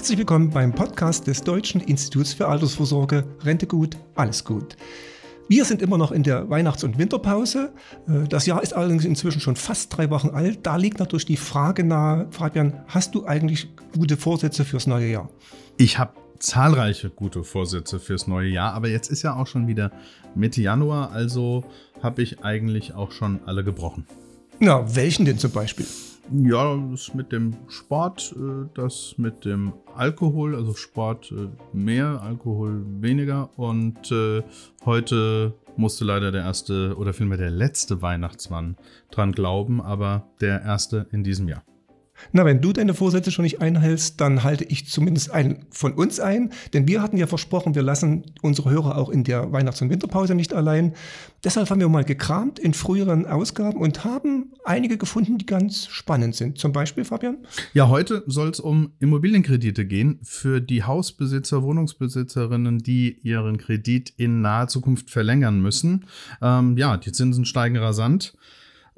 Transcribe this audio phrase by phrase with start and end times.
[0.00, 3.22] Herzlich willkommen beim Podcast des Deutschen Instituts für Altersvorsorge.
[3.42, 4.74] Rente gut, alles gut.
[5.46, 7.74] Wir sind immer noch in der Weihnachts- und Winterpause.
[8.08, 10.60] Äh, das Jahr ist allerdings inzwischen schon fast drei Wochen alt.
[10.62, 15.28] Da liegt natürlich die Frage nahe, Fabian, hast du eigentlich gute Vorsätze fürs neue Jahr?
[15.76, 19.92] Ich habe zahlreiche gute Vorsätze fürs neue Jahr, aber jetzt ist ja auch schon wieder
[20.34, 21.62] Mitte Januar, also
[22.02, 24.06] habe ich eigentlich auch schon alle gebrochen.
[24.60, 25.84] Na, welchen denn zum Beispiel?
[26.32, 32.84] Ja, das mit dem Sport, äh, das mit dem Alkohol, also Sport äh, mehr, Alkohol
[33.00, 33.50] weniger.
[33.58, 34.42] Und äh,
[34.84, 38.76] heute musste leider der erste oder vielmehr der letzte Weihnachtsmann
[39.10, 41.64] dran glauben, aber der erste in diesem Jahr.
[42.32, 46.20] Na, wenn du deine Vorsätze schon nicht einhältst, dann halte ich zumindest einen von uns
[46.20, 49.90] ein, denn wir hatten ja versprochen, wir lassen unsere Hörer auch in der Weihnachts- und
[49.90, 50.94] Winterpause nicht allein.
[51.42, 56.34] Deshalb haben wir mal gekramt in früheren Ausgaben und haben einige gefunden, die ganz spannend
[56.34, 56.58] sind.
[56.58, 57.38] Zum Beispiel, Fabian?
[57.72, 64.42] Ja, heute soll es um Immobilienkredite gehen für die Hausbesitzer, Wohnungsbesitzerinnen, die ihren Kredit in
[64.42, 66.04] naher Zukunft verlängern müssen.
[66.42, 68.34] Ähm, ja, die Zinsen steigen rasant.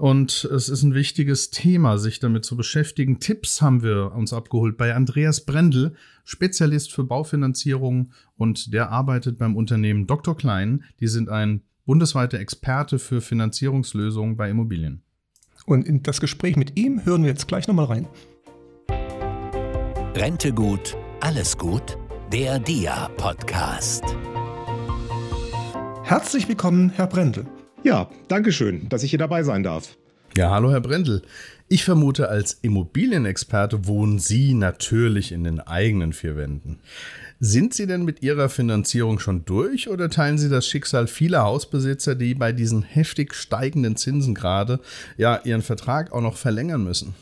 [0.02, 3.20] Und es ist ein wichtiges Thema, sich damit zu beschäftigen.
[3.20, 9.54] Tipps haben wir uns abgeholt bei Andreas Brendel, Spezialist für Baufinanzierung und der arbeitet beim
[9.54, 10.36] Unternehmen Dr.
[10.36, 10.82] Klein.
[10.98, 15.04] Die sind ein bundesweiter Experte für Finanzierungslösungen bei Immobilien.
[15.66, 18.08] Und in das Gespräch mit ihm hören wir jetzt gleich nochmal rein.
[20.16, 21.96] Rente gut, alles gut,
[22.32, 24.02] der DIA-Podcast.
[26.02, 27.46] Herzlich willkommen, Herr Brendel.
[27.84, 29.96] Ja, danke schön, dass ich hier dabei sein darf.
[30.36, 31.22] Ja, hallo Herr Brendel.
[31.68, 36.78] Ich vermute, als Immobilienexperte wohnen Sie natürlich in den eigenen vier Wänden.
[37.40, 42.14] Sind Sie denn mit Ihrer Finanzierung schon durch oder teilen Sie das Schicksal vieler Hausbesitzer,
[42.14, 44.80] die bei diesen heftig steigenden Zinsen gerade
[45.16, 47.14] ja ihren Vertrag auch noch verlängern müssen?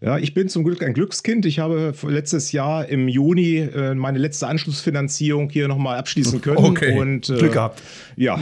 [0.00, 1.44] Ja, ich bin zum Glück ein Glückskind.
[1.44, 6.58] Ich habe letztes Jahr im Juni äh, meine letzte Anschlussfinanzierung hier nochmal abschließen können.
[6.58, 6.98] Okay.
[6.98, 7.82] Und, äh, Glück gehabt.
[8.16, 8.38] Ja,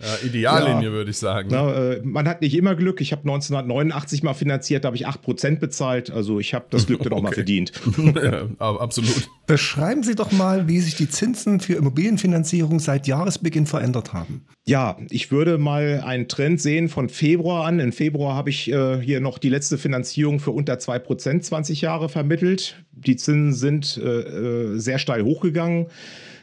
[0.00, 0.92] Äh, Ideallinie, ja.
[0.92, 1.48] würde ich sagen.
[1.50, 3.00] Na, äh, man hat nicht immer Glück.
[3.00, 6.10] Ich habe 1989 mal finanziert, da habe ich 8% bezahlt.
[6.10, 7.72] Also ich habe das Glück dann auch mal verdient.
[8.14, 9.28] ja, absolut.
[9.46, 14.44] Beschreiben Sie doch mal, wie sich die Zinsen für Immobilienfinanzierung seit Jahresbeginn verändert haben.
[14.66, 17.80] Ja, ich würde mal einen Trend sehen von Februar an.
[17.80, 22.08] In Februar habe ich äh, hier noch die letzte Finanzierung für unter 2% 20 Jahre
[22.08, 22.76] vermittelt.
[22.92, 25.86] Die Zinsen sind äh, äh, sehr steil hochgegangen.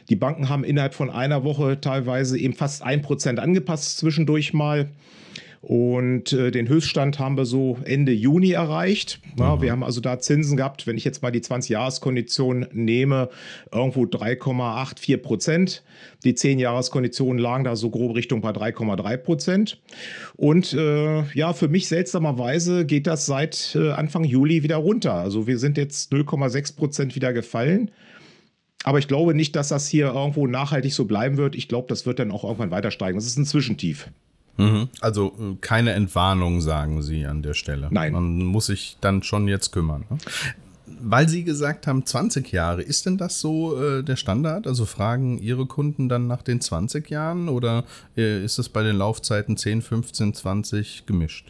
[0.08, 4.88] Die Banken haben innerhalb von einer Woche teilweise eben fast ein Prozent angepasst zwischendurch mal.
[5.66, 9.18] Und äh, den Höchststand haben wir so Ende Juni erreicht.
[9.36, 13.30] Ja, wir haben also da Zinsen gehabt, wenn ich jetzt mal die 20-Jahres-Kondition nehme,
[13.72, 15.82] irgendwo 3,84 Prozent.
[16.22, 19.80] Die 10-Jahres-Konditionen lagen da so grob Richtung bei 3,3 Prozent.
[20.36, 25.14] Und äh, ja, für mich seltsamerweise geht das seit äh, Anfang Juli wieder runter.
[25.14, 27.90] Also wir sind jetzt 0,6 Prozent wieder gefallen.
[28.84, 31.54] Aber ich glaube nicht, dass das hier irgendwo nachhaltig so bleiben wird.
[31.56, 33.16] Ich glaube, das wird dann auch irgendwann weiter steigen.
[33.16, 34.08] Das ist ein Zwischentief.
[34.56, 34.88] Mhm.
[35.00, 37.88] Also äh, keine Entwarnung, sagen Sie an der Stelle.
[37.90, 38.12] Nein.
[38.12, 40.04] Man muss sich dann schon jetzt kümmern.
[40.08, 40.18] Ne?
[41.00, 44.66] Weil Sie gesagt haben, 20 Jahre, ist denn das so äh, der Standard?
[44.66, 47.84] Also fragen Ihre Kunden dann nach den 20 Jahren oder
[48.16, 51.48] äh, ist es bei den Laufzeiten 10, 15, 20 gemischt?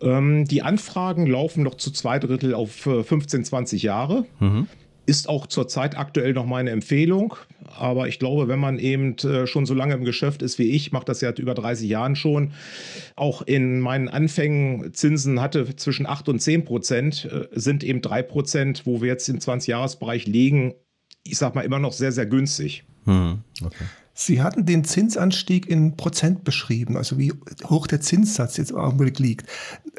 [0.00, 4.24] Ähm, die Anfragen laufen noch zu zwei Drittel auf äh, 15, 20 Jahre.
[4.38, 4.68] Mhm.
[5.08, 7.34] Ist auch zurzeit aktuell noch meine Empfehlung.
[7.78, 10.92] Aber ich glaube, wenn man eben äh, schon so lange im Geschäft ist wie ich,
[10.92, 12.52] macht das ja über 30 Jahren schon,
[13.16, 18.22] auch in meinen Anfängen Zinsen hatte zwischen 8 und 10 Prozent, äh, sind eben 3
[18.22, 20.74] Prozent, wo wir jetzt im 20-Jahres-Bereich liegen,
[21.24, 22.84] ich sag mal immer noch sehr, sehr günstig.
[23.06, 23.38] Mhm.
[23.64, 23.84] Okay.
[24.20, 27.32] Sie hatten den Zinsanstieg in Prozent beschrieben, also wie
[27.66, 29.48] hoch der Zinssatz jetzt im Augenblick liegt.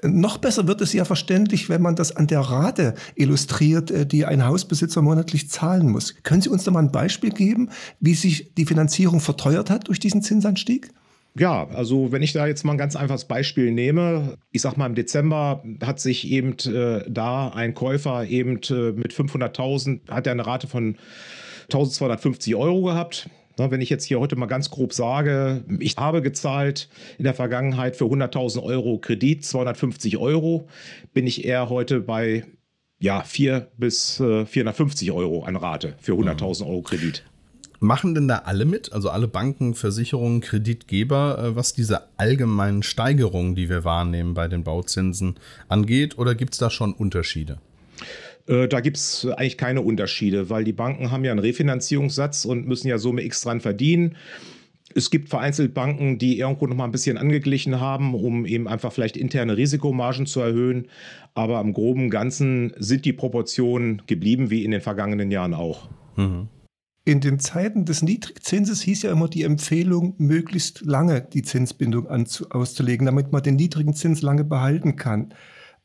[0.04, 4.26] Noch besser wird es ja verständlich, wenn man das an der Rate illustriert, äh, die
[4.26, 6.16] ein Hausbesitzer monatlich zahlen muss.
[6.24, 7.70] Können Sie uns da mal ein Beispiel geben,
[8.02, 10.90] wie sich die Finanzierung verteuert hat durch diesen Zinsanstieg?
[11.38, 14.88] Ja, also wenn ich da jetzt mal ein ganz einfaches Beispiel nehme, ich sag mal
[14.88, 20.34] im Dezember hat sich eben äh, da ein Käufer eben äh, mit 500.000, hat er
[20.34, 20.98] eine Rate von
[21.70, 23.30] 1250 Euro gehabt.
[23.60, 27.96] Wenn ich jetzt hier heute mal ganz grob sage, ich habe gezahlt in der Vergangenheit
[27.96, 30.68] für 100.000 Euro Kredit 250 Euro,
[31.14, 32.46] bin ich eher heute bei
[33.00, 37.24] ja, 4 bis äh, 450 Euro an Rate für 100.000 Euro Kredit.
[37.82, 43.56] Machen denn da alle mit, also alle Banken, Versicherungen, Kreditgeber, äh, was diese allgemeinen Steigerungen,
[43.56, 45.36] die wir wahrnehmen bei den Bauzinsen
[45.70, 47.60] angeht, oder gibt es da schon Unterschiede?
[48.50, 52.68] Äh, da gibt es eigentlich keine Unterschiede, weil die Banken haben ja einen Refinanzierungssatz und
[52.68, 54.16] müssen ja Summe X dran verdienen.
[54.96, 58.92] Es gibt vereinzelt Banken, die irgendwo noch mal ein bisschen angeglichen haben, um eben einfach
[58.92, 60.88] vielleicht interne Risikomargen zu erhöhen.
[61.36, 65.90] Aber im groben Ganzen sind die Proportionen geblieben wie in den vergangenen Jahren auch.
[66.16, 66.48] Mhm.
[67.06, 73.06] In den Zeiten des Niedrigzinses hieß ja immer die Empfehlung, möglichst lange die Zinsbindung auszulegen,
[73.06, 75.34] damit man den niedrigen Zins lange behalten kann.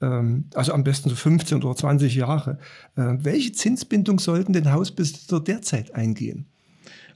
[0.01, 2.59] Ähm, also am besten so 15 oder 20 Jahre.
[2.97, 6.47] Äh, welche Zinsbindung sollten den Hausbesitzer derzeit eingehen?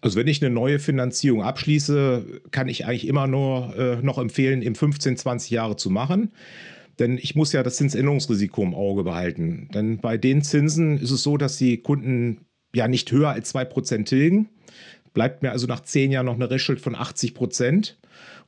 [0.01, 4.63] Also wenn ich eine neue Finanzierung abschließe, kann ich eigentlich immer nur äh, noch empfehlen,
[4.63, 6.31] im 15, 20 Jahre zu machen.
[6.99, 9.69] Denn ich muss ja das Zinsänderungsrisiko im Auge behalten.
[9.73, 14.05] Denn bei den Zinsen ist es so, dass die Kunden ja nicht höher als 2%
[14.05, 14.49] tilgen.
[15.15, 17.99] Bleibt mir also nach 10 Jahren noch eine Restschuld von 80 Prozent.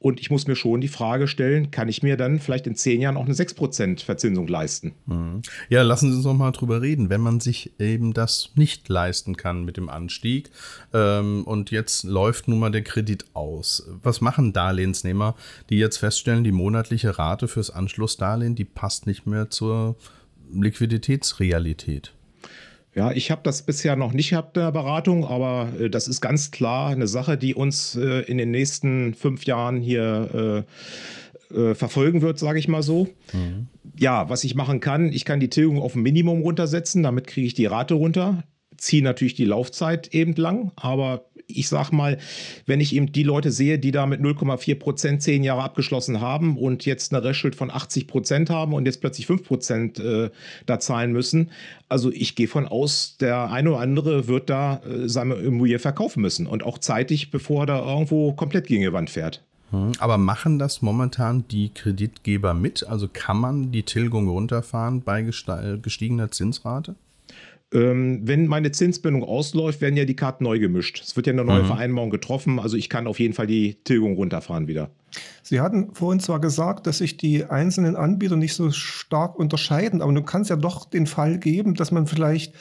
[0.00, 3.02] Und ich muss mir schon die Frage stellen, kann ich mir dann vielleicht in zehn
[3.02, 4.94] Jahren auch eine 6% Verzinsung leisten?
[5.04, 5.42] Mhm.
[5.68, 7.10] Ja, lassen Sie uns noch mal drüber reden.
[7.10, 10.50] Wenn man sich eben das nicht leisten kann mit dem Anstieg
[10.94, 15.36] ähm, und jetzt läuft nun mal der Kredit aus, was machen Darlehensnehmer,
[15.68, 19.96] die jetzt feststellen, die monatliche Rate fürs Anschlussdarlehen, die passt nicht mehr zur
[20.50, 22.14] Liquiditätsrealität?
[22.94, 26.20] Ja, ich habe das bisher noch nicht gehabt in der Beratung, aber äh, das ist
[26.20, 30.64] ganz klar eine Sache, die uns äh, in den nächsten fünf Jahren hier
[31.52, 33.08] äh, äh verfolgen wird, sage ich mal so.
[33.32, 33.68] Mhm.
[33.98, 37.46] Ja, was ich machen kann, ich kann die Tilgung auf ein Minimum runtersetzen, damit kriege
[37.46, 38.44] ich die Rate runter
[38.80, 41.26] ziehe natürlich die Laufzeit eben lang, aber
[41.58, 42.18] ich sag mal,
[42.66, 46.56] wenn ich eben die Leute sehe, die da mit 0,4 Prozent zehn Jahre abgeschlossen haben
[46.56, 50.30] und jetzt eine Restschuld von 80 Prozent haben und jetzt plötzlich 5 Prozent äh,
[50.66, 51.50] da zahlen müssen,
[51.88, 56.20] also ich gehe von aus, der eine oder andere wird da äh, seine Immobilie verkaufen
[56.22, 59.42] müssen und auch zeitig, bevor er da irgendwo komplett gegen die Wand fährt.
[59.70, 62.86] Hm, aber machen das momentan die Kreditgeber mit?
[62.86, 66.94] Also kann man die Tilgung runterfahren bei gestiegener Zinsrate?
[67.72, 71.00] Ähm, wenn meine Zinsbindung ausläuft, werden ja die Karten neu gemischt.
[71.04, 71.68] Es wird ja eine neue mhm.
[71.68, 72.58] Vereinbarung getroffen.
[72.58, 74.90] Also ich kann auf jeden Fall die Tilgung runterfahren wieder.
[75.42, 80.12] Sie hatten vorhin zwar gesagt, dass sich die einzelnen Anbieter nicht so stark unterscheiden, aber
[80.12, 82.58] du kannst ja doch den Fall geben, dass man vielleicht äh,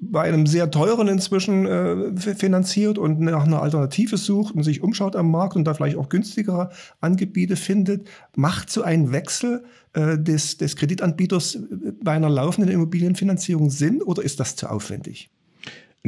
[0.00, 5.16] bei einem sehr teuren inzwischen äh, finanziert und nach einer Alternative sucht und sich umschaut
[5.16, 6.70] am Markt und da vielleicht auch günstigere
[7.00, 9.64] Angebote findet, macht so ein Wechsel
[9.94, 11.58] äh, des, des Kreditanbieters
[12.02, 15.30] bei einer laufenden Immobilienfinanzierung Sinn oder ist das zu aufwendig?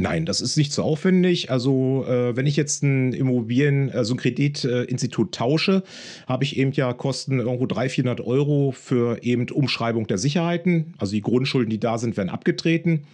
[0.01, 1.51] Nein, das ist nicht so aufwendig.
[1.51, 5.83] Also äh, wenn ich jetzt ein Immobilien, also ein Kreditinstitut tausche,
[6.29, 10.95] habe ich eben ja Kosten irgendwo 300, 400 Euro für eben Umschreibung der Sicherheiten.
[10.99, 13.07] Also die Grundschulden, die da sind, werden abgetreten.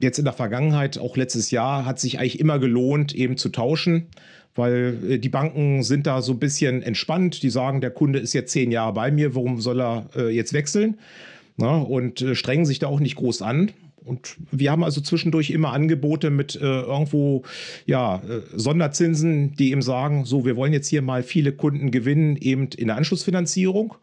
[0.00, 4.08] Jetzt in der Vergangenheit, auch letztes Jahr, hat sich eigentlich immer gelohnt, eben zu tauschen
[4.56, 7.44] weil äh, die Banken sind da so ein bisschen entspannt.
[7.44, 10.52] Die sagen, der Kunde ist jetzt zehn Jahre bei mir, warum soll er äh, jetzt
[10.52, 10.98] wechseln?
[11.56, 13.70] Na, und äh, strengen sich da auch nicht groß an.
[14.08, 17.42] Und wir haben also zwischendurch immer Angebote mit äh, irgendwo
[17.84, 22.36] ja, äh, Sonderzinsen, die eben sagen, so, wir wollen jetzt hier mal viele Kunden gewinnen,
[22.36, 23.94] eben in der Anschlussfinanzierung.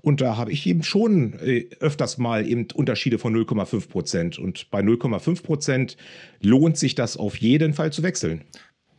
[0.00, 4.38] Und da habe ich eben schon äh, öfters mal eben Unterschiede von 0,5 Prozent.
[4.38, 5.96] Und bei 0,5 Prozent
[6.40, 8.42] lohnt sich das auf jeden Fall zu wechseln.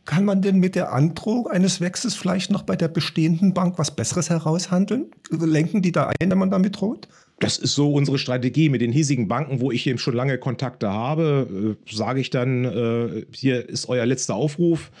[0.04, 3.94] Kann man denn mit der Androhung eines Wechsels vielleicht noch bei der bestehenden Bank was
[3.94, 5.12] Besseres heraushandeln?
[5.30, 7.08] Lenken die da ein, wenn man damit droht?
[7.42, 10.92] Das ist so unsere Strategie mit den hiesigen Banken, wo ich eben schon lange Kontakte
[10.92, 11.76] habe.
[11.76, 14.92] Äh, sage ich dann, äh, hier ist euer letzter Aufruf.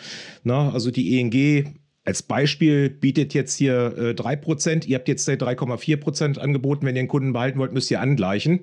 [0.42, 4.86] Na, also die ENG als Beispiel bietet jetzt hier äh, 3%.
[4.86, 6.84] Ihr habt jetzt 3,4% angeboten.
[6.84, 8.62] Wenn ihr den Kunden behalten wollt, müsst ihr angleichen.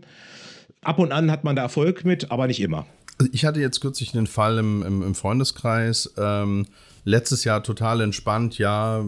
[0.81, 2.85] Ab und an hat man da Erfolg mit, aber nicht immer.
[3.17, 6.13] Also ich hatte jetzt kürzlich den Fall im, im, im Freundeskreis.
[6.17, 6.65] Ähm,
[7.05, 9.05] letztes Jahr total entspannt, ja,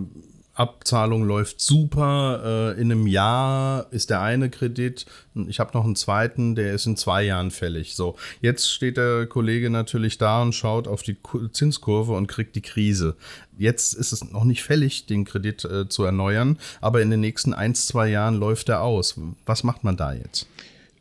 [0.53, 2.73] Abzahlung läuft super.
[2.75, 5.05] Äh, in einem Jahr ist der eine Kredit.
[5.47, 7.95] Ich habe noch einen zweiten, der ist in zwei Jahren fällig.
[7.95, 11.17] So, jetzt steht der Kollege natürlich da und schaut auf die
[11.51, 13.15] Zinskurve und kriegt die Krise.
[13.57, 17.53] Jetzt ist es noch nicht fällig, den Kredit äh, zu erneuern, aber in den nächsten
[17.53, 19.19] ein, zwei Jahren läuft er aus.
[19.45, 20.47] Was macht man da jetzt?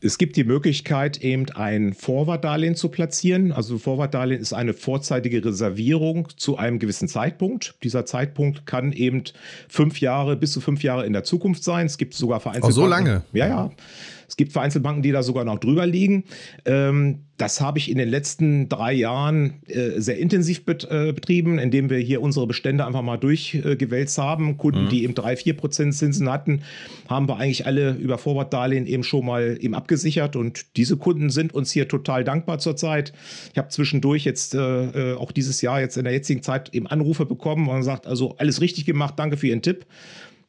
[0.02, 3.52] Es gibt die Möglichkeit, eben ein Vorwartdarlehen zu platzieren.
[3.52, 7.74] Also Vorwartdarlehen ist eine vorzeitige Reservierung zu einem gewissen Zeitpunkt.
[7.82, 9.24] Dieser Zeitpunkt kann eben
[9.68, 11.84] fünf Jahre bis zu fünf Jahre in der Zukunft sein.
[11.84, 12.72] Es gibt sogar vereinzelt.
[12.72, 13.22] Oh, so lange?
[13.32, 13.70] Ja, ja.
[14.30, 16.22] Es gibt Vereinzelbanken, die da sogar noch drüber liegen.
[16.64, 21.58] Ähm, das habe ich in den letzten drei Jahren äh, sehr intensiv bet äh, betrieben,
[21.58, 24.56] indem wir hier unsere Bestände einfach mal durchgewälzt äh, haben.
[24.56, 24.88] Kunden, mhm.
[24.88, 26.62] die eben drei, vier Prozent Zinsen hatten,
[27.08, 30.36] haben wir eigentlich alle über Vorwartdarlehen eben schon mal eben abgesichert.
[30.36, 33.12] Und diese Kunden sind uns hier total dankbar zurzeit.
[33.52, 36.86] Ich habe zwischendurch jetzt äh, äh, auch dieses Jahr, jetzt in der jetzigen Zeit eben
[36.86, 39.86] Anrufe bekommen und sagt, also alles richtig gemacht, danke für Ihren Tipp.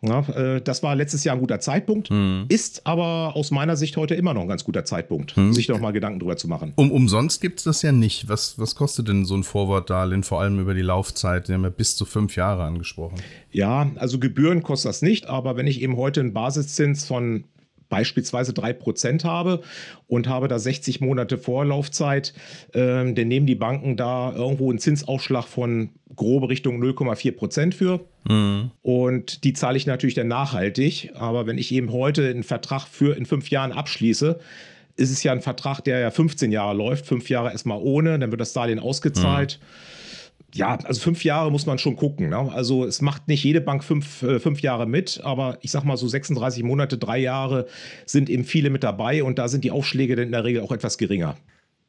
[0.03, 2.45] Ja, äh, das war letztes Jahr ein guter Zeitpunkt, hm.
[2.49, 5.53] ist aber aus meiner Sicht heute immer noch ein ganz guter Zeitpunkt, hm.
[5.53, 6.73] sich noch mal Gedanken drüber zu machen.
[6.75, 8.27] Um, umsonst gibt es das ja nicht.
[8.27, 11.47] Was, was kostet denn so ein Vorwortdarlehen, vor allem über die Laufzeit?
[11.47, 13.19] Sie haben ja bis zu fünf Jahre angesprochen.
[13.51, 17.43] Ja, also Gebühren kostet das nicht, aber wenn ich eben heute einen Basiszins von
[17.91, 19.61] beispielsweise 3% habe
[20.07, 22.33] und habe da 60 Monate Vorlaufzeit,
[22.73, 27.99] äh, dann nehmen die Banken da irgendwo einen Zinsaufschlag von grobe Richtung 0,4% für.
[28.27, 28.71] Mhm.
[28.81, 31.11] Und die zahle ich natürlich dann nachhaltig.
[31.13, 34.39] Aber wenn ich eben heute einen Vertrag für in fünf Jahren abschließe,
[34.95, 38.31] ist es ja ein Vertrag, der ja 15 Jahre läuft, fünf Jahre erstmal ohne, dann
[38.31, 39.59] wird das Darlehen ausgezahlt.
[39.61, 39.65] Mhm
[40.53, 42.29] ja, also fünf Jahre muss man schon gucken.
[42.29, 42.37] Ne?
[42.37, 45.97] Also es macht nicht jede Bank fünf, äh, fünf Jahre mit, aber ich sag mal
[45.97, 47.67] so 36 Monate, drei Jahre
[48.05, 50.71] sind eben viele mit dabei und da sind die Aufschläge dann in der Regel auch
[50.71, 51.37] etwas geringer.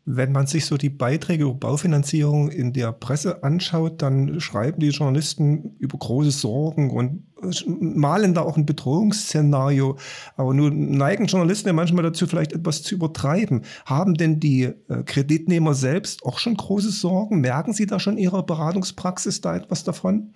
[0.04, 4.88] Wenn man sich so die Beiträge über Baufinanzierung in der Presse anschaut, dann schreiben die
[4.88, 7.22] Journalisten über große Sorgen und
[7.66, 9.96] malen da auch ein Bedrohungsszenario.
[10.36, 13.62] Aber nun neigen Journalisten ja manchmal dazu, vielleicht etwas zu übertreiben.
[13.86, 17.40] Haben denn die äh, Kreditnehmer selbst auch schon große Sorgen?
[17.40, 20.34] Merken Sie da schon in Ihrer Beratungspraxis da etwas davon?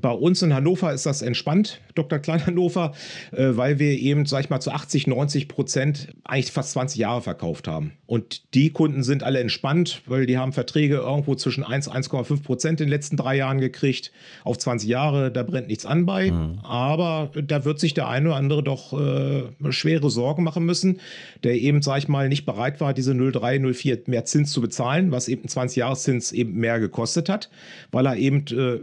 [0.00, 2.18] Bei uns in Hannover ist das entspannt, Dr.
[2.18, 2.92] Klein Hannover,
[3.32, 7.22] äh, weil wir eben, sag ich mal, zu 80, 90 Prozent eigentlich fast 20 Jahre
[7.22, 7.92] verkauft haben.
[8.06, 12.80] Und die Kunden sind alle entspannt, weil die haben Verträge irgendwo zwischen 1, 1,5 Prozent
[12.80, 14.12] in den letzten drei Jahren gekriegt.
[14.42, 16.30] Auf 20 Jahre, da brennt nichts an bei.
[16.30, 16.58] Mhm.
[16.62, 21.00] Aber da wird sich der eine oder andere doch äh, schwere Sorgen machen müssen,
[21.44, 25.12] der eben, sag ich mal, nicht bereit war, diese 0,3, 0,4 mehr Zins zu bezahlen,
[25.12, 27.50] was eben ein 20-Jahreszins eben mehr gekostet hat,
[27.90, 28.80] weil er eben äh,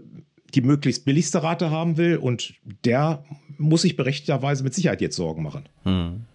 [0.54, 2.54] die möglichst billigste Rate haben will und
[2.86, 3.24] der
[3.58, 5.68] muss sich berechtigterweise mit Sicherheit jetzt Sorgen machen.
[5.84, 6.26] Hm.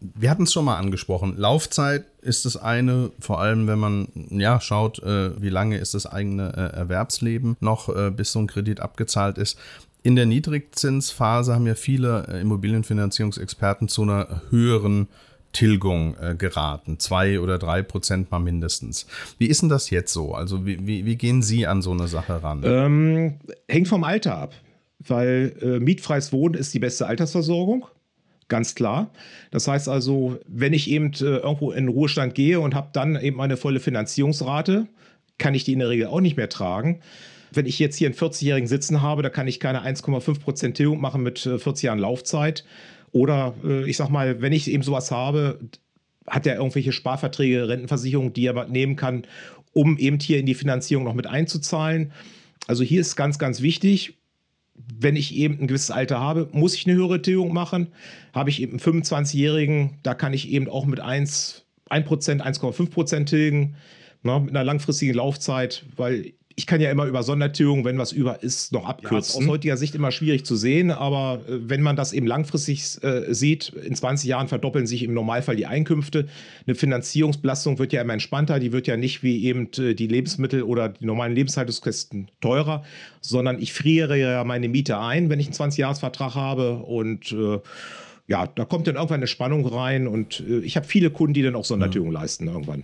[0.00, 1.36] Wir hatten es schon mal angesprochen.
[1.36, 6.06] Laufzeit ist das eine, vor allem wenn man ja schaut, äh, wie lange ist das
[6.06, 9.58] eigene äh, Erwerbsleben noch, äh, bis so ein Kredit abgezahlt ist.
[10.04, 15.08] In der Niedrigzinsphase haben ja viele äh, Immobilienfinanzierungsexperten zu einer höheren
[15.58, 17.00] Tilgung äh, geraten.
[17.00, 19.08] Zwei oder drei Prozent mal mindestens.
[19.38, 20.32] Wie ist denn das jetzt so?
[20.32, 22.62] Also wie, wie, wie gehen Sie an so eine Sache ran?
[22.64, 23.34] Ähm,
[23.66, 24.54] hängt vom Alter ab,
[25.00, 27.86] weil äh, mietfreies Wohnen ist die beste Altersversorgung.
[28.46, 29.10] Ganz klar.
[29.50, 33.20] Das heißt also, wenn ich eben äh, irgendwo in den Ruhestand gehe und habe dann
[33.20, 34.86] eben eine volle Finanzierungsrate,
[35.38, 37.00] kann ich die in der Regel auch nicht mehr tragen.
[37.50, 41.24] Wenn ich jetzt hier einen 40-Jährigen sitzen habe, da kann ich keine 1,5% Tilgung machen
[41.24, 42.64] mit 40 äh, Jahren Laufzeit
[43.12, 45.58] oder äh, ich sag mal, wenn ich eben sowas habe,
[46.26, 49.22] hat er irgendwelche Sparverträge, Rentenversicherungen, die er nehmen kann,
[49.72, 52.12] um eben hier in die Finanzierung noch mit einzuzahlen.
[52.66, 54.14] Also hier ist ganz, ganz wichtig,
[54.74, 57.88] wenn ich eben ein gewisses Alter habe, muss ich eine höhere Tilgung machen.
[58.32, 63.76] Habe ich eben einen 25-Jährigen, da kann ich eben auch mit 1, 1%, 1,5% tilgen,
[64.22, 68.42] ne, mit einer langfristigen Laufzeit, weil ich kann ja immer über Sondertilgung, wenn was über
[68.42, 69.40] ist, noch abkürzen.
[69.40, 73.00] Ja, aus heutiger Sicht immer schwierig zu sehen, aber äh, wenn man das eben langfristig
[73.04, 76.26] äh, sieht, in 20 Jahren verdoppeln sich im Normalfall die Einkünfte.
[76.66, 80.64] Eine Finanzierungsbelastung wird ja immer entspannter, die wird ja nicht wie eben äh, die Lebensmittel
[80.64, 82.82] oder die normalen Lebenshaltungskosten teurer,
[83.20, 87.60] sondern ich friere ja meine Miete ein, wenn ich einen 20-Jahres-Vertrag habe und äh,
[88.26, 91.42] ja, da kommt dann irgendwann eine Spannung rein und äh, ich habe viele Kunden, die
[91.42, 92.20] dann auch Sondertilgung ja.
[92.20, 92.82] leisten irgendwann.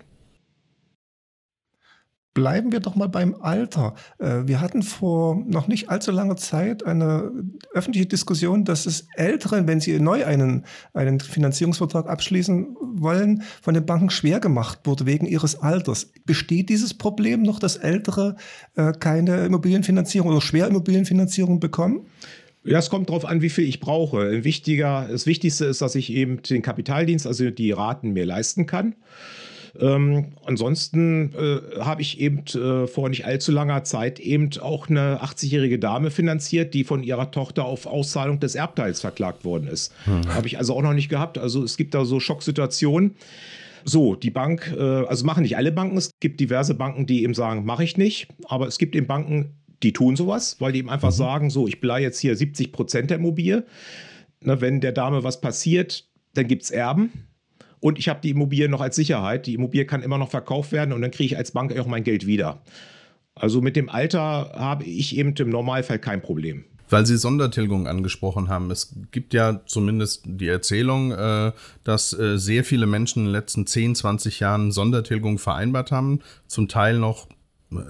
[2.34, 3.94] Bleiben wir doch mal beim Alter.
[4.18, 7.30] Äh, wir hatten vor noch nicht allzu langer Zeit eine
[7.72, 10.64] öffentliche Diskussion, dass es Älteren, wenn sie neu einen,
[10.94, 16.10] einen Finanzierungsvertrag abschließen wollen, von den Banken schwer gemacht wurde wegen ihres Alters.
[16.26, 18.34] Besteht dieses Problem noch, dass Ältere
[18.74, 22.06] äh, keine Immobilienfinanzierung oder schwer Immobilienfinanzierung bekommen?
[22.64, 24.42] Ja, es kommt darauf an, wie viel ich brauche.
[24.42, 28.96] Wichtiger, das Wichtigste ist, dass ich eben den Kapitaldienst, also die Raten mir leisten kann.
[29.80, 35.22] Ähm, ansonsten äh, habe ich eben äh, vor nicht allzu langer Zeit eben auch eine
[35.22, 39.92] 80-jährige Dame finanziert, die von ihrer Tochter auf Auszahlung des Erbteils verklagt worden ist.
[40.04, 40.28] Hm.
[40.28, 41.38] Habe ich also auch noch nicht gehabt.
[41.38, 43.16] Also es gibt da so Schocksituationen.
[43.84, 45.96] So, die Bank, äh, also machen nicht alle Banken.
[45.96, 48.28] Es gibt diverse Banken, die eben sagen, mache ich nicht.
[48.46, 51.16] Aber es gibt eben Banken, die tun sowas, weil die eben einfach mhm.
[51.16, 53.64] sagen, so, ich bleibe jetzt hier 70 Prozent der Immobilie.
[54.40, 57.10] Na, wenn der Dame was passiert, dann gibt es Erben.
[57.84, 59.44] Und ich habe die Immobilie noch als Sicherheit.
[59.44, 62.02] Die Immobilie kann immer noch verkauft werden und dann kriege ich als Bank auch mein
[62.02, 62.62] Geld wieder.
[63.34, 66.64] Also mit dem Alter habe ich eben im Normalfall kein Problem.
[66.88, 68.70] Weil Sie Sondertilgung angesprochen haben.
[68.70, 73.66] Es gibt ja zumindest die Erzählung, äh, dass äh, sehr viele Menschen in den letzten
[73.66, 77.28] 10, 20 Jahren Sondertilgung vereinbart haben, zum Teil noch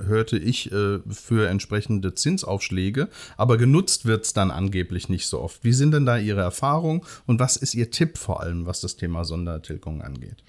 [0.07, 5.65] hörte ich, äh, für entsprechende Zinsaufschläge, aber genutzt wird es dann angeblich nicht so oft.
[5.65, 8.97] Wie sind denn da Ihre Erfahrungen und was ist Ihr Tipp vor allem, was das
[8.97, 10.45] Thema Sondertilgung angeht?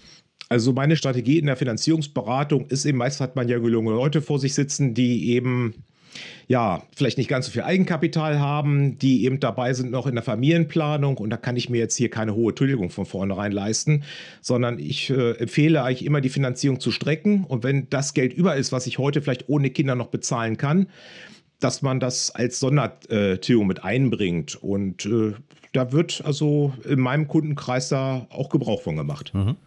[0.47, 4.39] Also meine Strategie in der Finanzierungsberatung ist eben, meist hat man ja gelungene Leute vor
[4.39, 5.73] sich sitzen, die eben
[6.47, 10.23] ja, vielleicht nicht ganz so viel Eigenkapital haben, die eben dabei sind noch in der
[10.23, 14.03] Familienplanung und da kann ich mir jetzt hier keine hohe Tilgung von vornherein leisten,
[14.41, 18.55] sondern ich äh, empfehle eigentlich immer die Finanzierung zu strecken und wenn das Geld über
[18.55, 20.87] ist, was ich heute vielleicht ohne Kinder noch bezahlen kann,
[21.59, 25.33] dass man das als Sondertilgung mit einbringt und äh,
[25.71, 29.33] da wird also in meinem Kundenkreis da auch Gebrauch von gemacht.
[29.33, 29.57] Mhm.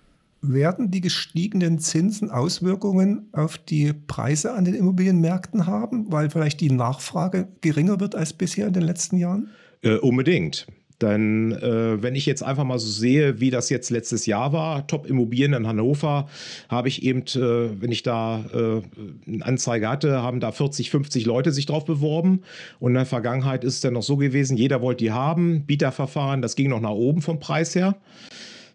[0.40, 6.71] Werden die gestiegenen Zinsen Auswirkungen auf die Preise an den Immobilienmärkten haben, weil vielleicht die
[6.71, 9.50] Nachfrage geringer wird als bisher in den letzten Jahren?
[9.83, 10.66] Äh, unbedingt.
[11.00, 14.87] Denn äh, wenn ich jetzt einfach mal so sehe, wie das jetzt letztes Jahr war,
[14.87, 16.28] Top-Immobilien in Hannover,
[16.68, 18.83] habe ich eben, äh, wenn ich da äh,
[19.26, 22.42] eine Anzeige hatte, haben da 40, 50 Leute sich drauf beworben.
[22.80, 26.42] Und in der Vergangenheit ist es dann noch so gewesen, jeder wollte die haben, Bieterverfahren,
[26.42, 27.97] das ging noch nach oben vom Preis her.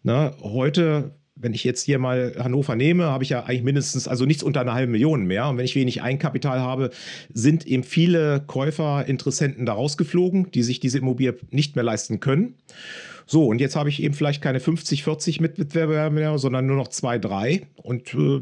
[0.03, 4.25] Na, heute wenn ich jetzt hier mal Hannover nehme, habe ich ja eigentlich mindestens, also
[4.25, 5.47] nichts unter einer halben Million mehr.
[5.47, 6.91] Und wenn ich wenig Eigenkapital habe,
[7.33, 12.55] sind eben viele Käufer, Interessenten da rausgeflogen, die sich diese Immobilie nicht mehr leisten können.
[13.25, 16.89] So, und jetzt habe ich eben vielleicht keine 50, 40 Mitbewerber mehr, sondern nur noch
[16.89, 17.67] zwei, drei.
[17.81, 18.41] Und äh,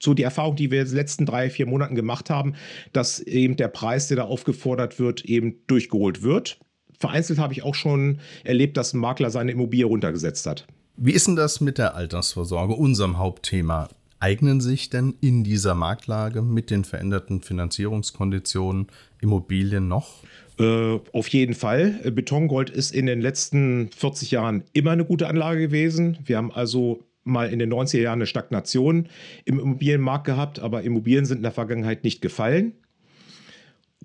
[0.00, 2.54] so die Erfahrung, die wir in den letzten drei, vier Monaten gemacht haben,
[2.92, 6.58] dass eben der Preis, der da aufgefordert wird, eben durchgeholt wird.
[6.98, 10.66] Vereinzelt habe ich auch schon erlebt, dass ein Makler seine Immobilie runtergesetzt hat.
[10.98, 13.90] Wie ist denn das mit der Altersvorsorge, unserem Hauptthema?
[14.18, 18.86] Eignen sich denn in dieser Marktlage mit den veränderten Finanzierungskonditionen
[19.20, 20.22] Immobilien noch?
[20.58, 22.00] Äh, auf jeden Fall.
[22.14, 26.16] Betongold ist in den letzten 40 Jahren immer eine gute Anlage gewesen.
[26.24, 29.10] Wir haben also mal in den 90er Jahren eine Stagnation
[29.44, 32.72] im Immobilienmarkt gehabt, aber Immobilien sind in der Vergangenheit nicht gefallen.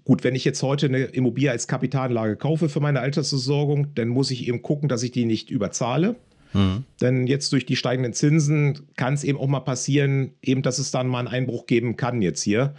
[0.03, 4.29] Gut, wenn ich jetzt heute eine Immobilie als Kapitalanlage kaufe für meine Altersversorgung, dann muss
[4.29, 6.17] ich eben gucken, dass ich die nicht überzahle.
[6.53, 6.84] Mhm.
[7.00, 10.91] Denn jetzt durch die steigenden Zinsen kann es eben auch mal passieren, eben, dass es
[10.91, 12.74] dann mal einen Einbruch geben kann jetzt hier.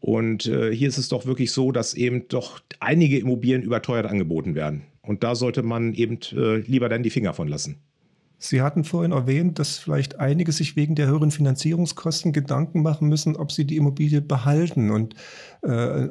[0.00, 4.54] Und äh, hier ist es doch wirklich so, dass eben doch einige Immobilien überteuert angeboten
[4.54, 4.82] werden.
[5.02, 7.76] Und da sollte man eben äh, lieber dann die Finger von lassen.
[8.38, 13.36] Sie hatten vorhin erwähnt, dass vielleicht einige sich wegen der höheren Finanzierungskosten Gedanken machen müssen,
[13.36, 15.14] ob sie die Immobilie behalten und
[15.62, 16.08] äh,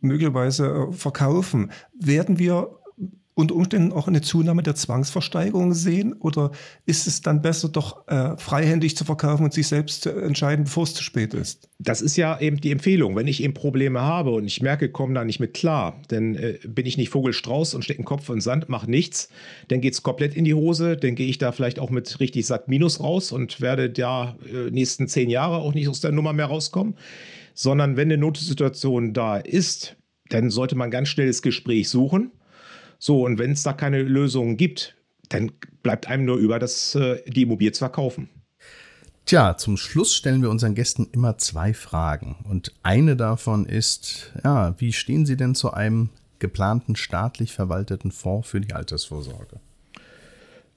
[0.00, 1.70] möglicherweise äh, verkaufen.
[1.98, 2.68] Werden wir
[3.34, 6.12] unter Umständen auch eine Zunahme der Zwangsversteigerung sehen?
[6.12, 6.50] Oder
[6.84, 10.84] ist es dann besser, doch äh, freihändig zu verkaufen und sich selbst zu entscheiden, bevor
[10.84, 11.68] es zu spät ist?
[11.78, 13.16] Das ist ja eben die Empfehlung.
[13.16, 16.58] Wenn ich eben Probleme habe und ich merke, komme da nicht mit klar, dann äh,
[16.66, 19.30] bin ich nicht Vogelstrauß und stecke den Kopf in den Sand, mache nichts,
[19.68, 22.46] dann geht es komplett in die Hose, dann gehe ich da vielleicht auch mit richtig
[22.46, 26.34] satt Minus raus und werde da äh, nächsten zehn Jahre auch nicht aus der Nummer
[26.34, 26.96] mehr rauskommen.
[27.54, 29.96] Sondern wenn eine Notsituation da ist,
[30.30, 32.30] dann sollte man ganz schnell das Gespräch suchen
[33.04, 34.94] so, und wenn es da keine Lösungen gibt,
[35.28, 35.50] dann
[35.82, 38.28] bleibt einem nur über, das, äh, die Immobilie zu verkaufen.
[39.26, 42.36] Tja, zum Schluss stellen wir unseren Gästen immer zwei Fragen.
[42.48, 48.48] Und eine davon ist, ja, wie stehen Sie denn zu einem geplanten staatlich verwalteten Fonds
[48.48, 49.58] für die Altersvorsorge?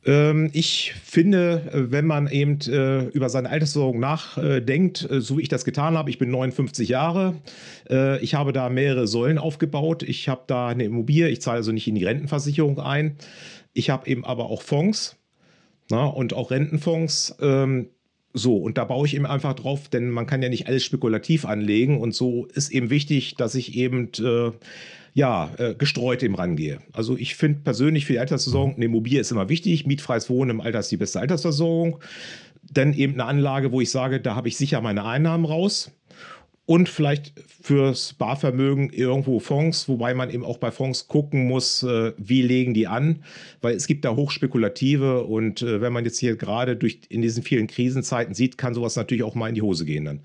[0.06, 5.42] Ähm, ich finde, äh, wenn man eben äh, über seine Altersversorgung nachdenkt, äh, so wie
[5.42, 7.36] ich das getan habe, ich bin 59 Jahre,
[8.20, 11.88] ich habe da mehrere Säulen aufgebaut, ich habe da eine Immobilie, ich zahle also nicht
[11.88, 13.16] in die Rentenversicherung ein,
[13.74, 15.18] ich habe eben aber auch Fonds
[15.90, 17.36] na, und auch Rentenfonds.
[17.42, 17.90] Ähm,
[18.34, 21.46] so, und da baue ich eben einfach drauf, denn man kann ja nicht alles spekulativ
[21.46, 22.02] anlegen.
[22.02, 24.10] Und so ist eben wichtig, dass ich eben
[25.16, 26.80] ja, äh, gestreut eben rangehe.
[26.92, 29.88] Also ich finde persönlich für die Altersversorgung, eine Immobilie ist immer wichtig.
[29.88, 32.00] Mietfreies Wohnen im Alter ist die beste Altersversorgung.
[32.70, 35.92] Dann eben eine Anlage, wo ich sage, da habe ich sicher meine Einnahmen raus
[36.66, 42.12] und vielleicht fürs Barvermögen irgendwo Fonds, wobei man eben auch bei Fonds gucken muss, äh,
[42.18, 43.24] wie legen die an,
[43.62, 47.42] weil es gibt da hochspekulative und äh, wenn man jetzt hier gerade durch in diesen
[47.42, 50.20] vielen Krisenzeiten sieht, kann sowas natürlich auch mal in die Hose gehen dann.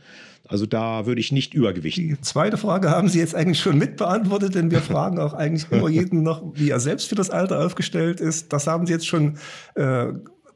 [0.51, 2.09] Also da würde ich nicht übergewichten.
[2.09, 5.89] Die zweite Frage haben Sie jetzt eigentlich schon mitbeantwortet, denn wir fragen auch eigentlich immer
[5.89, 8.53] jeden noch, wie er selbst für das Alter aufgestellt ist.
[8.53, 9.39] Das haben Sie jetzt schon
[9.77, 10.07] äh,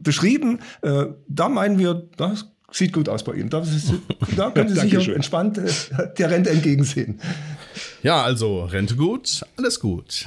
[0.01, 0.59] beschrieben.
[0.83, 3.51] Äh, da meinen wir, das sieht gut aus bei Ihnen.
[3.51, 3.63] Da,
[4.37, 5.71] da können Sie sich entspannt äh,
[6.19, 7.21] der Rente entgegensehen.
[8.03, 10.27] Ja, also Rente gut, alles gut.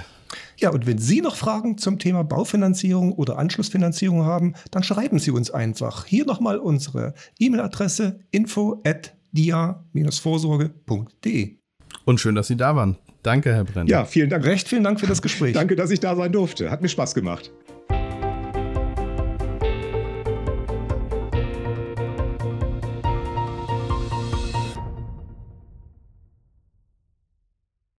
[0.59, 5.31] Ja, und wenn Sie noch Fragen zum Thema Baufinanzierung oder Anschlussfinanzierung haben, dann schreiben Sie
[5.31, 6.05] uns einfach.
[6.05, 11.57] Hier nochmal unsere E-Mail-Adresse info at dia-vorsorge.de.
[12.05, 12.97] Und schön, dass Sie da waren.
[13.23, 13.89] Danke, Herr Brenner.
[13.89, 14.45] Ja, vielen Dank.
[14.45, 15.53] Recht vielen Dank für das Gespräch.
[15.53, 16.71] Danke, dass ich da sein durfte.
[16.71, 17.51] Hat mir Spaß gemacht.